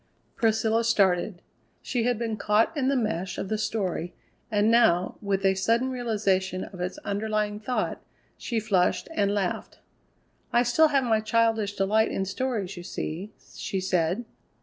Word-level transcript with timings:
Priscilla 0.35 0.83
started. 0.83 1.43
She 1.83 2.05
had 2.05 2.17
been 2.17 2.35
caught 2.35 2.75
in 2.75 2.87
the 2.87 2.95
mesh 2.95 3.37
of 3.37 3.49
the 3.49 3.57
story, 3.59 4.15
and 4.49 4.71
now 4.71 5.15
with 5.21 5.45
a 5.45 5.53
sudden 5.53 5.91
realization 5.91 6.63
of 6.63 6.81
its 6.81 6.97
underlying 7.05 7.59
thought 7.59 8.01
she 8.35 8.59
flushed 8.59 9.07
and 9.13 9.31
laughed. 9.35 9.77
"I 10.51 10.63
still 10.63 10.87
have 10.87 11.03
my 11.03 11.19
childish 11.19 11.75
delight 11.75 12.09
in 12.09 12.25
stories, 12.25 12.75
you 12.75 12.81
see," 12.81 13.31
she 13.53 13.79
said. 13.79 14.25